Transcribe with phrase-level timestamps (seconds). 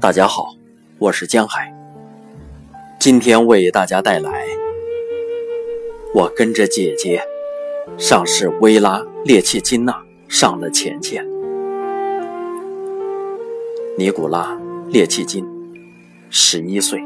[0.00, 0.56] 大家好，
[0.98, 1.70] 我是江海。
[2.98, 4.46] 今天为大家带来，
[6.14, 7.20] 我跟着姐姐，
[7.98, 11.22] 上士薇拉·列契金娜上了前线。
[13.98, 14.58] 尼古拉·
[14.90, 15.46] 列契金，
[16.30, 17.04] 十一岁，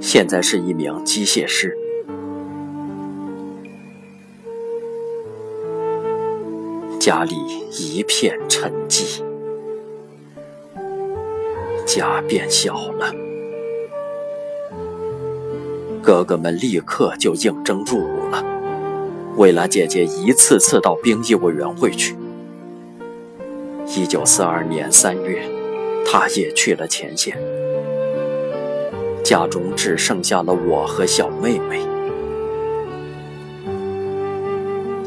[0.00, 1.76] 现在是一名机械师。
[7.00, 7.34] 家里
[7.72, 9.07] 一片沉寂。
[11.88, 13.10] 家变小了，
[16.02, 18.44] 哥哥们立刻就应征入伍了。
[19.36, 22.14] 为了姐姐一次次到兵役委员会去。
[23.86, 25.42] 一九四二年三月，
[26.04, 27.38] 他也去了前线。
[29.24, 31.80] 家中只剩下了我和小妹妹。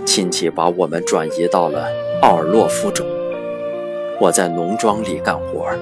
[0.04, 1.86] 亲戚把我们转移到了
[2.24, 3.06] 奥尔洛夫州，
[4.20, 5.78] 我在农庄里干活儿。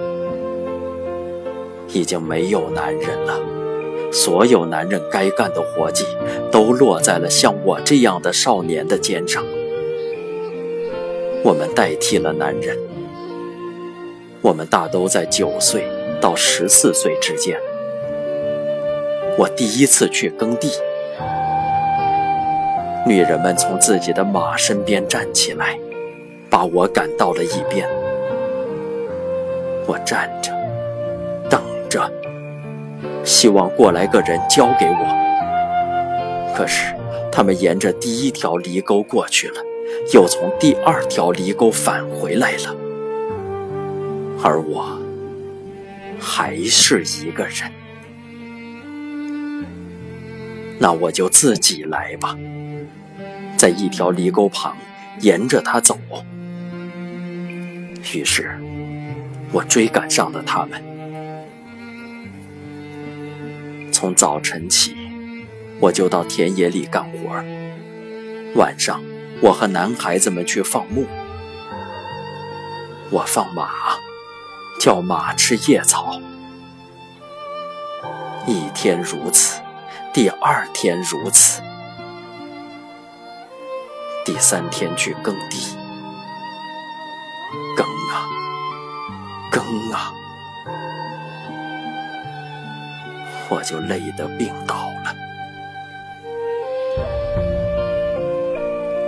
[1.91, 3.39] 已经没有男人了，
[4.11, 6.05] 所有男人该干的活计
[6.51, 9.43] 都落在了像我这样的少年的肩上。
[11.43, 12.77] 我们代替了男人，
[14.41, 15.87] 我们大都在九岁
[16.19, 17.57] 到十四岁之间。
[19.37, 20.69] 我第一次去耕地，
[23.07, 25.79] 女人们从自己的马身边站起来，
[26.49, 27.87] 把我赶到了一边。
[29.87, 30.58] 我站着。
[31.89, 32.09] 着，
[33.25, 36.53] 希望过来个人交给我。
[36.55, 36.93] 可是
[37.31, 39.55] 他们沿着第一条犁沟过去了，
[40.13, 42.75] 又从第二条犁沟返回来了，
[44.43, 44.97] 而我
[46.19, 47.71] 还是一个人。
[50.77, 52.37] 那我就自己来吧，
[53.57, 54.77] 在一条犁沟旁
[55.21, 55.97] 沿着它走。
[58.13, 58.57] 于是，
[59.51, 60.88] 我追赶上了他们。
[63.99, 64.95] 从早晨起，
[65.81, 67.43] 我就到田野里干活
[68.55, 69.03] 晚上，
[69.41, 71.05] 我和男孩子们去放牧。
[73.09, 73.67] 我放马，
[74.79, 76.17] 叫马吃叶草。
[78.47, 79.59] 一天如此，
[80.13, 81.61] 第二天如此，
[84.23, 85.75] 第三天去耕地，
[87.75, 88.23] 耕啊，
[89.51, 89.61] 耕
[89.91, 90.13] 啊。
[93.49, 95.15] 我就累得病倒了。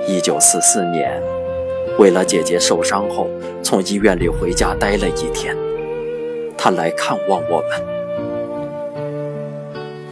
[0.07, 1.21] 一九四四年，
[1.97, 3.29] 为了姐姐受伤后
[3.63, 5.55] 从医院里回家待了一天，
[6.57, 7.69] 他来看望我们。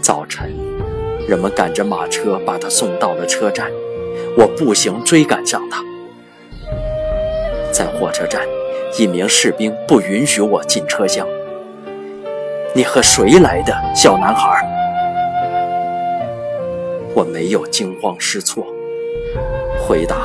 [0.02, 0.54] 早晨，
[1.28, 3.70] 人们赶着马车把他送到了车站，
[4.38, 5.84] 我步行追赶上他。
[7.72, 8.42] 在火车站，
[8.98, 11.28] 一名士兵不允许我进车厢。
[12.80, 14.66] 你和谁来的，小男孩？
[17.14, 18.66] 我没有惊慌失措，
[19.86, 20.16] 回答：“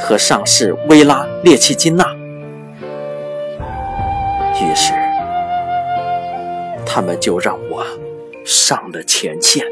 [0.00, 2.06] 和上士薇拉·列契金娜。”
[4.56, 4.94] 于是，
[6.86, 7.84] 他们就让我
[8.42, 9.66] 上了前线。